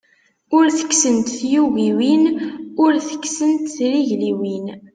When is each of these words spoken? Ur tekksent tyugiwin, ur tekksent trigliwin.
Ur 0.57 0.65
tekksent 0.77 1.27
tyugiwin, 1.37 2.23
ur 2.83 2.93
tekksent 3.07 3.61
trigliwin. 3.75 4.65